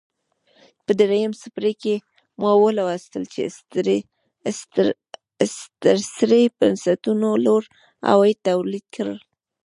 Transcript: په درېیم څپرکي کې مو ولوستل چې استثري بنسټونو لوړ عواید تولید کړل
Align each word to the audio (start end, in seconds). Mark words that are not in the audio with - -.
په 0.85 0.91
درېیم 0.99 1.31
څپرکي 1.41 1.73
کې 1.83 1.95
مو 2.39 2.51
ولوستل 2.63 3.23
چې 3.33 3.39
استثري 5.45 6.43
بنسټونو 6.57 7.29
لوړ 7.45 7.63
عواید 8.11 8.37
تولید 8.49 8.85
کړل 8.95 9.19